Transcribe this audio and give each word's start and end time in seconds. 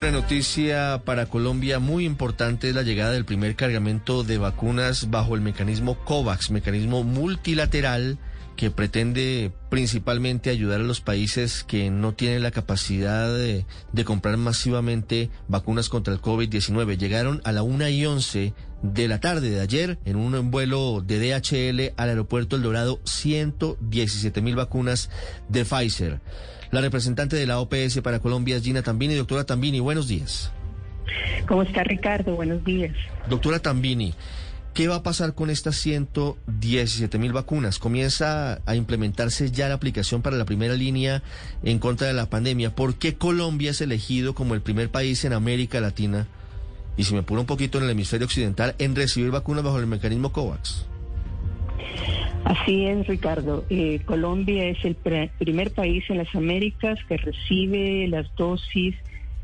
Una 0.00 0.12
noticia 0.12 1.02
para 1.04 1.26
Colombia 1.26 1.80
muy 1.80 2.04
importante 2.04 2.68
es 2.68 2.74
la 2.76 2.84
llegada 2.84 3.10
del 3.10 3.24
primer 3.24 3.56
cargamento 3.56 4.22
de 4.22 4.38
vacunas 4.38 5.10
bajo 5.10 5.34
el 5.34 5.40
mecanismo 5.40 5.98
COVAX, 6.04 6.52
mecanismo 6.52 7.02
multilateral 7.02 8.16
que 8.54 8.70
pretende 8.70 9.50
principalmente 9.70 10.50
ayudar 10.50 10.82
a 10.82 10.84
los 10.84 11.00
países 11.00 11.64
que 11.64 11.90
no 11.90 12.14
tienen 12.14 12.44
la 12.44 12.52
capacidad 12.52 13.28
de, 13.34 13.64
comprar 14.04 14.36
masivamente 14.36 15.30
vacunas 15.48 15.88
contra 15.88 16.14
el 16.14 16.22
COVID-19. 16.22 16.96
Llegaron 16.96 17.40
a 17.42 17.50
la 17.50 17.64
una 17.64 17.90
y 17.90 18.06
11 18.06 18.54
de 18.82 19.08
la 19.08 19.18
tarde 19.18 19.50
de 19.50 19.60
ayer 19.60 19.98
en 20.04 20.14
un 20.14 20.52
vuelo 20.52 21.02
de 21.04 21.18
DHL 21.18 21.94
al 21.96 22.08
aeropuerto 22.10 22.54
El 22.54 22.62
Dorado 22.62 23.00
117 23.02 24.42
mil 24.42 24.54
vacunas 24.54 25.10
de 25.48 25.64
Pfizer. 25.64 26.20
La 26.70 26.82
representante 26.82 27.36
de 27.36 27.46
la 27.46 27.60
OPS 27.60 28.00
para 28.02 28.18
Colombia 28.18 28.56
es 28.56 28.62
Gina 28.62 28.82
Tambini. 28.82 29.14
Doctora 29.14 29.44
Tambini, 29.44 29.80
buenos 29.80 30.06
días. 30.06 30.52
¿Cómo 31.46 31.62
está 31.62 31.82
Ricardo? 31.82 32.36
Buenos 32.36 32.62
días. 32.62 32.94
Doctora 33.28 33.58
Tambini, 33.58 34.12
¿qué 34.74 34.86
va 34.86 34.96
a 34.96 35.02
pasar 35.02 35.34
con 35.34 35.48
estas 35.48 35.76
117 35.76 37.18
mil 37.18 37.32
vacunas? 37.32 37.78
Comienza 37.78 38.60
a 38.66 38.74
implementarse 38.74 39.50
ya 39.50 39.68
la 39.68 39.76
aplicación 39.76 40.20
para 40.20 40.36
la 40.36 40.44
primera 40.44 40.74
línea 40.74 41.22
en 41.62 41.78
contra 41.78 42.06
de 42.06 42.12
la 42.12 42.28
pandemia. 42.28 42.74
¿Por 42.74 42.96
qué 42.96 43.14
Colombia 43.14 43.70
es 43.70 43.80
elegido 43.80 44.34
como 44.34 44.54
el 44.54 44.60
primer 44.60 44.90
país 44.90 45.24
en 45.24 45.32
América 45.32 45.80
Latina? 45.80 46.26
Y 46.98 47.04
si 47.04 47.14
me 47.14 47.20
apuro 47.20 47.40
un 47.40 47.46
poquito 47.46 47.78
en 47.78 47.84
el 47.84 47.90
hemisferio 47.90 48.26
occidental, 48.26 48.74
en 48.78 48.94
recibir 48.94 49.30
vacunas 49.30 49.64
bajo 49.64 49.78
el 49.78 49.86
mecanismo 49.86 50.32
COVAX. 50.32 50.87
Así 52.48 52.86
es, 52.86 53.06
Ricardo. 53.06 53.66
Eh, 53.68 54.00
Colombia 54.06 54.64
es 54.70 54.82
el 54.82 54.96
primer 55.38 55.70
país 55.74 56.02
en 56.08 56.16
las 56.16 56.34
Américas 56.34 56.98
que 57.06 57.18
recibe 57.18 58.08
las 58.08 58.34
dosis 58.36 58.96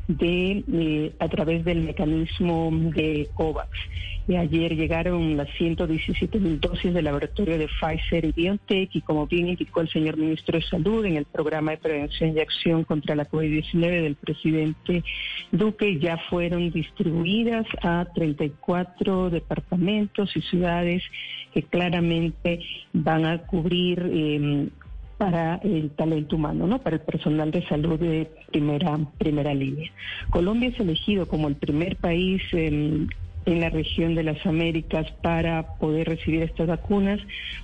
de 0.07 0.63
eh, 0.71 1.13
a 1.19 1.27
través 1.27 1.65
del 1.65 1.81
mecanismo 1.81 2.69
de 2.71 3.29
COVAX. 3.33 3.69
Y 4.27 4.35
ayer 4.37 4.75
llegaron 4.75 5.37
las 5.37 5.47
117 5.57 6.39
mil 6.39 6.59
dosis 6.59 6.93
del 6.93 7.05
laboratorio 7.05 7.59
de 7.59 7.67
Pfizer 7.67 8.25
y 8.25 8.31
BioNTech 8.31 8.89
y 8.95 9.01
como 9.01 9.27
bien 9.27 9.49
indicó 9.49 9.81
el 9.81 9.89
señor 9.89 10.17
ministro 10.17 10.57
de 10.57 10.65
Salud 10.65 11.05
en 11.05 11.17
el 11.17 11.25
programa 11.25 11.71
de 11.71 11.77
prevención 11.77 12.35
y 12.35 12.39
acción 12.39 12.83
contra 12.85 13.13
la 13.15 13.29
COVID-19 13.29 14.01
del 14.01 14.15
presidente 14.15 15.03
Duque 15.51 15.99
ya 15.99 16.17
fueron 16.29 16.71
distribuidas 16.71 17.67
a 17.83 18.07
34 18.15 19.29
departamentos 19.29 20.35
y 20.35 20.41
ciudades 20.41 21.03
que 21.53 21.63
claramente 21.63 22.59
van 22.93 23.25
a 23.25 23.37
cubrir 23.43 24.09
eh, 24.11 24.69
para 25.17 25.55
el 25.57 25.91
talento 25.91 26.35
humano, 26.35 26.67
¿no? 26.67 26.79
Para 26.79 26.97
el 26.97 27.01
personal 27.01 27.51
de 27.51 27.65
salud 27.67 27.99
de 27.99 28.29
primera 28.51 28.97
primera 29.17 29.53
línea. 29.53 29.91
Colombia 30.29 30.69
es 30.69 30.79
elegido 30.79 31.27
como 31.27 31.47
el 31.47 31.55
primer 31.55 31.95
país 31.97 32.41
eh, 32.51 33.07
en 33.45 33.61
la 33.61 33.69
región 33.69 34.15
de 34.15 34.23
las 34.23 34.45
Américas 34.45 35.11
para 35.21 35.77
poder 35.77 36.07
recibir 36.07 36.41
estas 36.41 36.67
vacunas, 36.67 37.19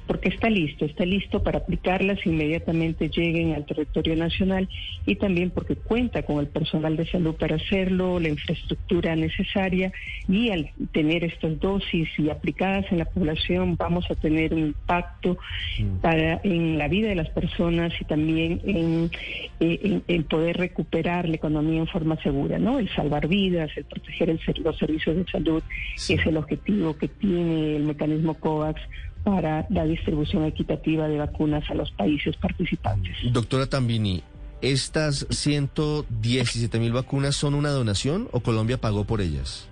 porque 0.07 0.29
está 0.29 0.49
listo, 0.49 0.85
está 0.85 1.05
listo 1.05 1.43
para 1.43 1.59
aplicarlas 1.59 2.19
inmediatamente 2.25 3.09
lleguen 3.09 3.53
al 3.53 3.65
territorio 3.65 4.15
nacional 4.15 4.67
y 5.05 5.15
también 5.15 5.49
porque 5.49 5.75
cuenta 5.75 6.23
con 6.23 6.39
el 6.39 6.47
personal 6.47 6.95
de 6.97 7.05
salud 7.07 7.35
para 7.35 7.55
hacerlo, 7.55 8.19
la 8.19 8.29
infraestructura 8.29 9.15
necesaria 9.15 9.91
y 10.27 10.49
al 10.49 10.71
tener 10.91 11.23
estas 11.23 11.59
dosis 11.59 12.09
y 12.17 12.29
aplicadas 12.29 12.85
en 12.91 12.99
la 12.99 13.05
población 13.05 13.75
vamos 13.75 14.09
a 14.09 14.15
tener 14.15 14.53
un 14.53 14.59
impacto 14.67 15.37
mm. 15.79 16.01
para 16.01 16.41
en 16.43 16.77
la 16.77 16.87
vida 16.87 17.09
de 17.09 17.15
las 17.15 17.29
personas 17.29 17.93
y 17.99 18.05
también 18.05 18.61
en, 18.65 19.11
eh, 19.59 20.01
en, 20.07 20.23
poder 20.23 20.57
recuperar 20.57 21.27
la 21.27 21.35
economía 21.35 21.79
en 21.79 21.87
forma 21.87 22.21
segura, 22.21 22.57
¿no? 22.57 22.79
El 22.79 22.89
salvar 22.95 23.27
vidas, 23.27 23.71
el 23.75 23.85
proteger 23.85 24.29
el, 24.29 24.39
los 24.63 24.77
servicios 24.77 25.15
de 25.15 25.25
salud 25.25 25.63
es 26.13 26.25
el 26.25 26.37
objetivo 26.37 26.97
que 26.97 27.07
tiene 27.07 27.77
el 27.77 27.83
mecanismo 27.83 28.33
COVAX 28.35 28.81
para 29.23 29.67
la 29.69 29.85
distribución 29.85 30.45
equitativa 30.45 31.07
de 31.07 31.17
vacunas 31.17 31.69
a 31.69 31.75
los 31.75 31.91
países 31.91 32.35
participantes. 32.37 33.15
Doctora 33.31 33.67
Tambini, 33.67 34.23
¿estas 34.61 35.27
117 35.29 36.79
mil 36.79 36.91
vacunas 36.91 37.35
son 37.35 37.53
una 37.53 37.69
donación 37.69 38.27
o 38.31 38.39
Colombia 38.39 38.79
pagó 38.79 39.05
por 39.05 39.21
ellas? 39.21 39.69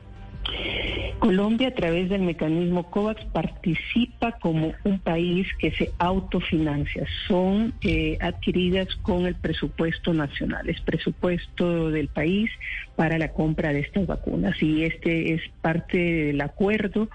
Colombia, 1.20 1.68
a 1.68 1.76
través 1.76 2.10
del 2.10 2.22
mecanismo 2.22 2.90
COVAX, 2.90 3.24
participa 3.26 4.32
como 4.40 4.74
un 4.84 5.00
país 5.00 5.48
que 5.60 5.72
se 5.72 5.92
autofinancia. 6.00 7.06
Son 7.28 7.74
eh, 7.82 8.18
adquiridas 8.22 8.96
con 9.02 9.26
el 9.26 9.36
presupuesto 9.36 10.14
nacional, 10.14 10.70
es 10.70 10.80
presupuesto 10.82 11.92
del 11.92 12.08
país 12.08 12.50
para 12.96 13.18
la 13.18 13.34
compra 13.34 13.74
de 13.74 13.82
estas 13.82 14.08
vacunas. 14.08 14.62
Y 14.64 14.84
este 14.84 15.34
es 15.34 15.42
parte 15.62 15.98
del 15.98 16.42
acuerdo 16.42 17.10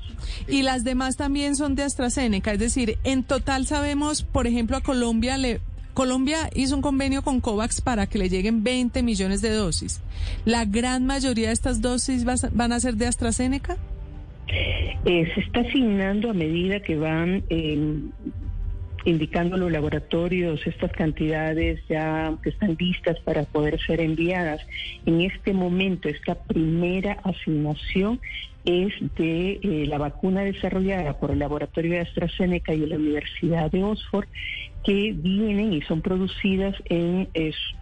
Y 0.48 0.62
las 0.62 0.84
demás 0.84 1.16
también 1.16 1.56
son 1.56 1.74
de 1.74 1.82
AstraZeneca, 1.82 2.52
es 2.52 2.58
decir, 2.58 2.98
en 3.04 3.24
total 3.24 3.66
sabemos, 3.66 4.22
por 4.22 4.46
ejemplo, 4.46 4.76
a 4.76 4.80
Colombia 4.80 5.36
le 5.38 5.60
Colombia 5.94 6.50
hizo 6.56 6.74
un 6.74 6.82
convenio 6.82 7.22
con 7.22 7.40
COVAX 7.40 7.80
para 7.80 8.08
que 8.08 8.18
le 8.18 8.28
lleguen 8.28 8.64
20 8.64 9.02
millones 9.04 9.40
de 9.42 9.50
dosis. 9.50 10.02
¿La 10.44 10.64
gran 10.64 11.06
mayoría 11.06 11.48
de 11.48 11.52
estas 11.52 11.80
dosis 11.80 12.24
van 12.24 12.72
a 12.72 12.80
ser 12.80 12.96
de 12.96 13.06
AstraZeneca? 13.06 13.76
Eh, 15.04 15.30
se 15.34 15.40
está 15.40 15.60
asignando 15.60 16.30
a 16.30 16.34
medida 16.34 16.80
que 16.80 16.96
van 16.96 17.44
eh, 17.48 18.00
indicando 19.04 19.56
los 19.56 19.70
laboratorios 19.70 20.66
estas 20.66 20.92
cantidades 20.92 21.80
ya 21.88 22.34
que 22.42 22.50
están 22.50 22.76
listas 22.78 23.18
para 23.20 23.44
poder 23.44 23.80
ser 23.80 24.00
enviadas. 24.00 24.60
En 25.06 25.20
este 25.20 25.52
momento, 25.52 26.08
esta 26.08 26.34
primera 26.34 27.18
asignación 27.24 28.20
es 28.64 28.94
de 29.16 29.60
eh, 29.62 29.86
la 29.86 29.98
vacuna 29.98 30.42
desarrollada 30.42 31.18
por 31.18 31.30
el 31.30 31.38
laboratorio 31.38 31.92
de 31.92 32.00
AstraZeneca 32.00 32.72
y 32.72 32.86
la 32.86 32.96
Universidad 32.96 33.70
de 33.70 33.84
Oxford, 33.84 34.26
que 34.84 35.12
vienen 35.16 35.72
y 35.72 35.82
son 35.82 36.00
producidas 36.00 36.74
en, 36.86 37.28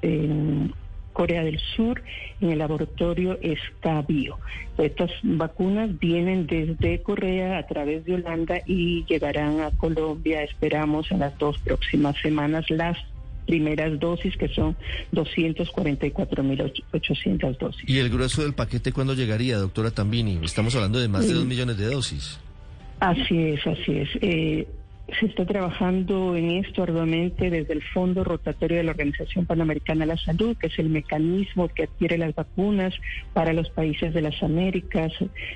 en 0.03 0.73
Corea 1.13 1.45
del 1.45 1.61
Sur, 1.77 2.03
en 2.41 2.51
el 2.51 2.59
laboratorio 2.59 3.39
Escabio. 3.41 4.39
Estas 4.79 5.11
vacunas 5.23 5.99
vienen 5.99 6.47
desde 6.47 7.03
Corea 7.03 7.59
a 7.59 7.67
través 7.67 8.05
de 8.05 8.15
Holanda 8.15 8.61
y 8.67 9.05
llegarán 9.05 9.61
a 9.61 9.71
Colombia, 9.71 10.43
esperamos, 10.43 11.11
en 11.11 11.21
las 11.21 11.37
dos 11.39 11.59
próximas 11.59 12.17
semanas 12.23 12.69
las 12.71 12.97
primeras 13.47 13.99
dosis, 13.99 14.37
que 14.37 14.49
son 14.49 14.77
244.800 15.13 17.59
dosis. 17.59 17.89
¿Y 17.89 17.99
el 17.99 18.11
grueso 18.11 18.43
del 18.43 18.55
paquete 18.55 18.93
cuándo 18.93 19.15
llegaría, 19.15 19.59
doctora 19.59 19.91
Tambini? 19.91 20.39
Estamos 20.43 20.75
hablando 20.75 20.99
de 20.99 21.09
más 21.09 21.27
de 21.27 21.35
dos 21.35 21.45
millones 21.45 21.77
de 21.77 21.87
dosis. 21.87 22.41
Así 23.01 23.37
es, 23.37 23.67
así 23.67 23.99
es. 23.99 24.09
Eh, 24.21 24.67
se 25.09 25.27
está 25.27 25.45
trabajando 25.45 26.37
en 26.37 26.51
esto 26.51 26.83
arduamente 26.83 27.51
desde 27.51 27.73
el 27.73 27.83
Fondo 27.83 28.25
Rotatorio 28.25 28.79
de 28.79 28.85
la 28.85 28.93
Organización 28.93 29.47
Panamericana 29.47 30.01
de 30.01 30.07
la 30.07 30.17
Salud, 30.17 30.57
que 30.57 30.69
es 30.69 30.79
el 30.79 30.91
mecanismo 30.91 31.69
que 31.69 31.85
adquiere 31.85 32.19
las 32.19 32.35
vacunas 32.35 32.95
para 33.33 33.53
los 33.53 33.69
países 33.71 34.15
de 34.15 34.23
las 34.23 34.43
Américas 34.43 35.13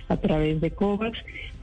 a 0.08 0.16
través 0.16 0.60
de 0.60 0.72
COVAX 0.72 1.18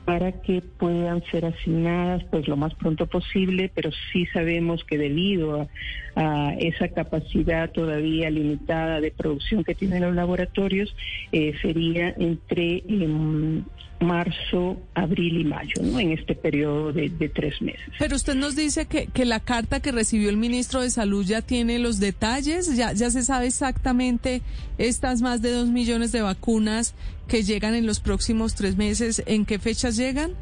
para 0.06 0.34
que 0.42 0.62
puedan 0.62 1.24
ser 1.32 1.46
asignadas 1.46 2.24
pues 2.30 2.48
lo 2.48 2.58
más 2.58 2.74
pronto 2.76 3.08
posible, 3.08 3.72
pero 3.74 3.92
sí 4.12 4.26
sabemos 4.28 4.84
que 4.84 4.98
debido 4.98 5.68
a, 6.16 6.54
esa 6.60 6.90
capacidad 6.90 7.72
todavía 7.72 8.30
limitada 8.30 9.02
de 9.02 9.12
producción 9.12 9.64
que 9.64 9.74
tienen 9.74 10.04
los 10.04 10.14
laboratorios, 10.14 10.96
eh, 11.32 11.54
sería 11.62 12.14
entre 12.18 12.84
em, 12.88 13.64
marzo, 14.04 14.78
abril 14.94 15.42
y 15.42 15.44
mayo, 15.46 15.82
¿no? 15.82 16.00
En 16.00 16.12
este 16.12 16.36
periodo 16.36 16.94
de, 16.94 17.10
tres 17.34 17.62
meses. 17.62 17.82
Pero 17.98 18.16
usted 18.16 18.36
nos 18.36 18.56
dice 18.56 18.86
que, 18.86 19.08
que, 19.08 19.26
la 19.26 19.40
carta 19.40 19.80
que 19.80 19.92
recibió 19.92 20.30
el 20.30 20.38
ministro 20.38 20.82
de 20.82 20.92
Salud 20.92 21.26
ya 21.26 21.42
tiene 21.42 21.80
los 21.80 22.00
detalles, 22.00 22.76
ya, 22.76 22.94
ya 22.94 23.10
se 23.10 23.24
sabe 23.24 23.48
exactamente 23.48 24.42
estas 24.78 25.22
más 25.22 25.42
de 25.42 25.52
dos 25.52 25.70
millones 25.70 26.12
de 26.12 26.22
vacunas 26.22 26.94
que 27.28 27.44
llegan 27.44 27.75
en 27.75 27.86
los 27.86 28.00
próximos 28.00 28.56
tres 28.56 28.75
meses, 28.75 29.24
¿en 29.25 29.46
qué 29.46 29.60
fechas 29.60 29.96
llegan? 29.96 30.34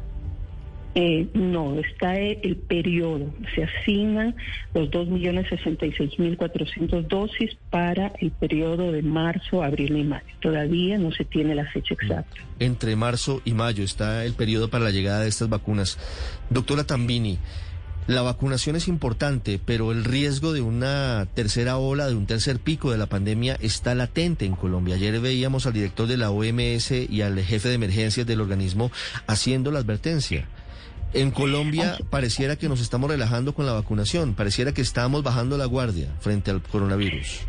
Eh, 0.94 1.26
no, 1.32 1.78
está 1.78 2.18
el 2.18 2.56
periodo. 2.56 3.32
Se 3.54 3.64
asignan 3.64 4.34
los 4.74 4.90
2.066.400 4.90 7.08
dosis 7.08 7.56
para 7.70 8.12
el 8.20 8.30
periodo 8.30 8.92
de 8.92 9.00
marzo, 9.00 9.62
abril 9.62 9.96
y 9.96 10.04
mayo. 10.04 10.26
Todavía 10.40 10.98
no 10.98 11.10
se 11.12 11.24
tiene 11.24 11.54
la 11.54 11.64
fecha 11.70 11.94
exacta. 11.94 12.36
Entre 12.58 12.94
marzo 12.94 13.40
y 13.46 13.54
mayo 13.54 13.84
está 13.84 14.26
el 14.26 14.34
periodo 14.34 14.68
para 14.68 14.84
la 14.84 14.90
llegada 14.90 15.20
de 15.20 15.30
estas 15.30 15.48
vacunas. 15.48 15.96
Doctora 16.50 16.84
Tambini, 16.84 17.38
la 18.06 18.22
vacunación 18.22 18.74
es 18.74 18.88
importante, 18.88 19.60
pero 19.64 19.92
el 19.92 20.04
riesgo 20.04 20.52
de 20.52 20.60
una 20.60 21.26
tercera 21.34 21.76
ola, 21.76 22.08
de 22.08 22.16
un 22.16 22.26
tercer 22.26 22.58
pico 22.58 22.90
de 22.90 22.98
la 22.98 23.06
pandemia 23.06 23.56
está 23.60 23.94
latente 23.94 24.44
en 24.44 24.56
Colombia. 24.56 24.96
Ayer 24.96 25.20
veíamos 25.20 25.66
al 25.66 25.72
director 25.72 26.08
de 26.08 26.16
la 26.16 26.30
OMS 26.30 26.90
y 26.90 27.22
al 27.22 27.38
jefe 27.40 27.68
de 27.68 27.74
emergencias 27.74 28.26
del 28.26 28.40
organismo 28.40 28.90
haciendo 29.26 29.70
la 29.70 29.78
advertencia. 29.78 30.48
En 31.14 31.30
Colombia 31.30 31.98
pareciera 32.10 32.56
que 32.56 32.68
nos 32.68 32.80
estamos 32.80 33.10
relajando 33.10 33.54
con 33.54 33.66
la 33.66 33.72
vacunación, 33.72 34.34
pareciera 34.34 34.72
que 34.72 34.80
estamos 34.80 35.22
bajando 35.22 35.56
la 35.58 35.66
guardia 35.66 36.08
frente 36.20 36.50
al 36.50 36.62
coronavirus. 36.62 37.40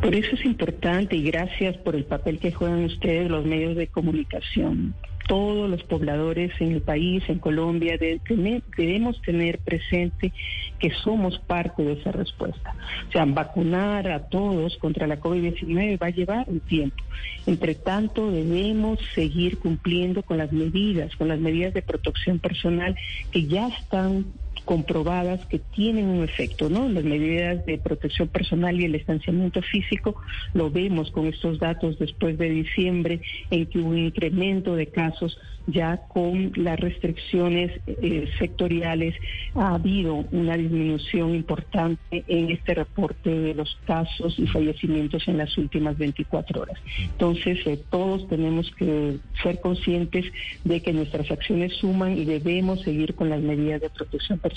Por 0.00 0.14
eso 0.14 0.34
es 0.34 0.44
importante 0.44 1.16
y 1.16 1.22
gracias 1.22 1.76
por 1.78 1.96
el 1.96 2.04
papel 2.04 2.38
que 2.38 2.52
juegan 2.52 2.84
ustedes 2.84 3.30
los 3.30 3.44
medios 3.44 3.76
de 3.76 3.86
comunicación 3.86 4.94
todos 5.32 5.70
los 5.70 5.82
pobladores 5.84 6.52
en 6.60 6.72
el 6.72 6.82
país, 6.82 7.24
en 7.26 7.38
Colombia, 7.38 7.96
debemos 7.96 9.22
tener 9.22 9.60
presente 9.60 10.30
que 10.78 10.90
somos 10.90 11.38
parte 11.38 11.82
de 11.82 11.94
esa 11.94 12.12
respuesta. 12.12 12.74
O 13.08 13.12
sea, 13.12 13.24
vacunar 13.24 14.10
a 14.10 14.28
todos 14.28 14.76
contra 14.76 15.06
la 15.06 15.18
COVID-19 15.18 15.98
va 15.98 16.08
a 16.08 16.10
llevar 16.10 16.44
un 16.48 16.60
tiempo. 16.60 17.02
Entre 17.46 17.74
tanto, 17.74 18.30
debemos 18.30 18.98
seguir 19.14 19.56
cumpliendo 19.56 20.22
con 20.22 20.36
las 20.36 20.52
medidas, 20.52 21.16
con 21.16 21.28
las 21.28 21.38
medidas 21.38 21.72
de 21.72 21.80
protección 21.80 22.38
personal 22.38 22.94
que 23.30 23.46
ya 23.46 23.68
están 23.68 24.26
comprobadas 24.64 25.44
que 25.46 25.58
tienen 25.58 26.06
un 26.06 26.24
efecto, 26.24 26.68
¿no? 26.68 26.88
Las 26.88 27.04
medidas 27.04 27.64
de 27.66 27.78
protección 27.78 28.28
personal 28.28 28.80
y 28.80 28.84
el 28.84 28.92
distanciamiento 28.92 29.60
físico 29.62 30.16
lo 30.54 30.70
vemos 30.70 31.10
con 31.10 31.26
estos 31.26 31.58
datos 31.58 31.98
después 31.98 32.38
de 32.38 32.50
diciembre 32.50 33.20
en 33.50 33.66
que 33.66 33.78
un 33.78 33.98
incremento 33.98 34.76
de 34.76 34.86
casos 34.86 35.38
ya 35.66 35.96
con 36.08 36.52
las 36.56 36.78
restricciones 36.78 37.80
eh, 37.86 38.28
sectoriales 38.38 39.14
ha 39.54 39.74
habido 39.74 40.24
una 40.32 40.56
disminución 40.56 41.34
importante 41.34 42.24
en 42.26 42.50
este 42.50 42.74
reporte 42.74 43.30
de 43.30 43.54
los 43.54 43.78
casos 43.86 44.38
y 44.38 44.46
fallecimientos 44.48 45.28
en 45.28 45.38
las 45.38 45.56
últimas 45.56 45.96
24 45.96 46.62
horas. 46.62 46.78
Entonces, 46.98 47.58
eh, 47.66 47.78
todos 47.90 48.28
tenemos 48.28 48.70
que 48.72 49.18
ser 49.42 49.60
conscientes 49.60 50.24
de 50.64 50.82
que 50.82 50.92
nuestras 50.92 51.30
acciones 51.30 51.74
suman 51.74 52.18
y 52.18 52.24
debemos 52.24 52.80
seguir 52.82 53.14
con 53.14 53.30
las 53.30 53.40
medidas 53.40 53.80
de 53.80 53.90
protección 53.90 54.38
personal 54.38 54.51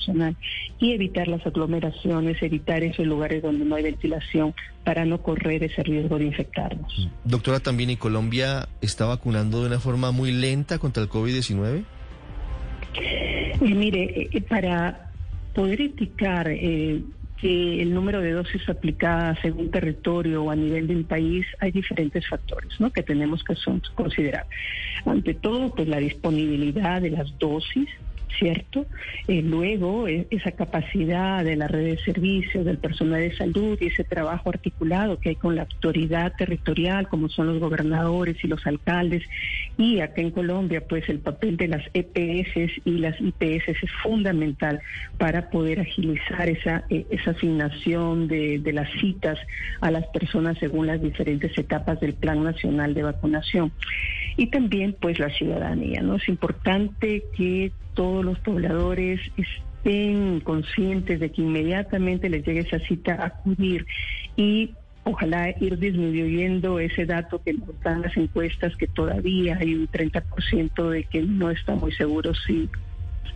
y 0.79 0.93
evitar 0.93 1.27
las 1.27 1.45
aglomeraciones, 1.45 2.41
evitar 2.41 2.83
esos 2.83 3.05
lugares 3.05 3.41
donde 3.41 3.65
no 3.65 3.75
hay 3.75 3.83
ventilación 3.83 4.53
para 4.83 5.05
no 5.05 5.21
correr 5.21 5.63
ese 5.63 5.83
riesgo 5.83 6.17
de 6.17 6.25
infectarnos. 6.25 7.09
Doctora, 7.23 7.59
también 7.59 7.89
y 7.89 7.97
Colombia 7.97 8.67
está 8.81 9.05
vacunando 9.05 9.61
de 9.61 9.67
una 9.67 9.79
forma 9.79 10.11
muy 10.11 10.31
lenta 10.31 10.77
contra 10.77 11.03
el 11.03 11.09
COVID-19? 11.09 11.83
Eh, 13.01 13.57
mire, 13.61 14.29
eh, 14.31 14.41
para 14.41 15.11
poder 15.53 15.81
indicar 15.81 16.47
eh, 16.49 17.01
que 17.37 17.81
el 17.81 17.93
número 17.93 18.21
de 18.21 18.31
dosis 18.31 18.67
aplicadas 18.69 19.37
según 19.41 19.71
territorio 19.71 20.43
o 20.43 20.51
a 20.51 20.55
nivel 20.55 20.87
del 20.87 21.05
país, 21.05 21.45
hay 21.59 21.71
diferentes 21.71 22.27
factores 22.27 22.79
¿no? 22.79 22.91
que 22.91 23.03
tenemos 23.03 23.43
que 23.43 23.55
considerar. 23.93 24.45
Ante 25.05 25.33
todo, 25.33 25.73
pues 25.73 25.87
la 25.87 25.97
disponibilidad 25.97 27.01
de 27.01 27.11
las 27.11 27.37
dosis, 27.37 27.89
¿cierto? 28.37 28.85
Eh, 29.27 29.41
luego, 29.41 30.07
e, 30.07 30.27
esa 30.29 30.51
capacidad 30.51 31.43
de 31.43 31.55
la 31.55 31.67
red 31.67 31.85
de 31.85 31.97
servicios, 31.99 32.65
del 32.65 32.77
personal 32.77 33.21
de 33.21 33.35
salud 33.35 33.77
y 33.79 33.87
ese 33.87 34.03
trabajo 34.03 34.49
articulado 34.49 35.19
que 35.19 35.29
hay 35.29 35.35
con 35.35 35.55
la 35.55 35.63
autoridad 35.63 36.33
territorial, 36.37 37.07
como 37.07 37.29
son 37.29 37.47
los 37.47 37.59
gobernadores 37.59 38.37
y 38.43 38.47
los 38.47 38.65
alcaldes, 38.67 39.23
y 39.77 39.99
acá 39.99 40.21
en 40.21 40.31
Colombia, 40.31 40.81
pues 40.87 41.07
el 41.09 41.19
papel 41.19 41.57
de 41.57 41.67
las 41.67 41.83
EPS 41.93 42.81
y 42.85 42.91
las 42.99 43.19
IPS 43.19 43.69
es 43.69 43.91
fundamental 44.03 44.81
para 45.17 45.49
poder 45.49 45.79
agilizar 45.79 46.49
esa, 46.49 46.83
e, 46.89 47.05
esa 47.09 47.31
asignación 47.31 48.27
de, 48.27 48.59
de 48.59 48.73
las 48.73 48.89
citas 48.99 49.39
a 49.81 49.91
las 49.91 50.05
personas 50.07 50.57
según 50.59 50.87
las 50.87 51.01
diferentes 51.01 51.57
etapas 51.57 51.99
del 51.99 52.13
Plan 52.13 52.43
Nacional 52.43 52.93
de 52.93 53.03
Vacunación. 53.03 53.71
Y 54.37 54.47
también, 54.47 54.95
pues, 54.99 55.19
la 55.19 55.29
ciudadanía, 55.29 56.01
¿no? 56.01 56.15
Es 56.15 56.27
importante 56.27 57.23
que 57.35 57.71
todos 57.95 58.23
los 58.23 58.37
pobladores 58.39 59.19
estén 59.37 60.39
conscientes 60.41 61.19
de 61.19 61.31
que 61.31 61.41
inmediatamente 61.41 62.29
les 62.29 62.45
llegue 62.45 62.61
esa 62.61 62.79
cita 62.79 63.15
a 63.15 63.25
acudir 63.27 63.85
y 64.35 64.75
ojalá 65.03 65.49
ir 65.59 65.77
disminuyendo 65.77 66.79
ese 66.79 67.05
dato 67.05 67.41
que 67.41 67.53
nos 67.53 67.79
dan 67.81 68.01
las 68.01 68.15
encuestas 68.17 68.75
que 68.75 68.87
todavía 68.87 69.57
hay 69.59 69.75
un 69.75 69.87
30% 69.87 70.89
de 70.89 71.03
que 71.03 71.21
no 71.21 71.49
está 71.51 71.75
muy 71.75 71.91
seguro 71.91 72.33
si 72.33 72.69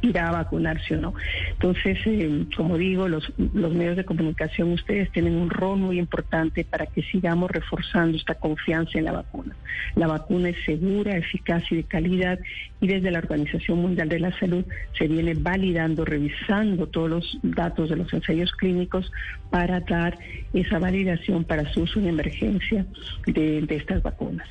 irá 0.02 0.30
a 0.30 0.32
vacunarse 0.32 0.96
o 0.96 1.02
no. 1.02 1.14
Entonces, 1.52 1.98
eh, 2.06 2.46
como 2.56 2.78
digo, 2.78 3.08
los, 3.08 3.32
los 3.38 3.74
medios 3.74 3.98
de 3.98 4.06
comunicación, 4.06 4.72
ustedes 4.72 5.12
tienen 5.12 5.36
un 5.36 5.50
rol 5.50 5.78
muy 5.78 6.00
importante 6.00 6.64
para 6.64 6.86
que 6.86 7.02
sigamos 7.04 7.52
reforzando 7.52 8.18
esta 8.18 8.36
confianza 8.36 8.98
en 8.98 9.06
la 9.06 9.12
vacuna. 9.12 9.56
La 9.96 10.08
vacuna 10.08 10.50
es 10.50 10.58
segura, 10.66 11.18
eficaz 11.18 11.64
y 11.72 11.78
de 11.78 11.84
calidad 11.84 12.40
y 12.82 12.88
desde 12.88 13.12
la 13.12 13.20
Organización 13.20 13.80
Mundial 13.80 14.10
de 14.10 14.20
la 14.20 14.38
Salud 14.40 14.64
se 14.98 15.08
viene 15.08 15.34
validando, 15.34 16.06
revisando 16.06 16.88
todos 16.88 17.10
los 17.10 17.40
datos 17.44 17.90
de 17.90 17.96
los 17.96 18.12
ensayos 18.14 18.52
clínicos 18.54 19.12
para 19.50 19.80
dar 19.82 20.18
esa 20.54 20.80
validación 20.80 21.44
para 21.44 21.72
su 21.74 21.82
uso 21.82 22.00
en 22.00 22.08
emergencia 22.08 22.86
de, 23.26 23.62
de 23.62 23.76
estas 23.76 24.02
vacunas. 24.02 24.48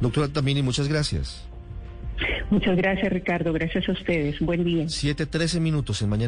Doctora 0.00 0.28
Tamini, 0.28 0.62
muchas 0.62 0.88
gracias. 0.88 1.48
Muchas 2.50 2.76
gracias, 2.76 3.12
Ricardo. 3.12 3.52
Gracias 3.52 3.88
a 3.88 3.92
ustedes. 3.92 4.38
Buen 4.40 4.64
día. 4.64 4.88
Siete, 4.88 5.26
trece 5.26 5.60
minutos 5.60 6.00
en 6.02 6.08
mañana. 6.08 6.22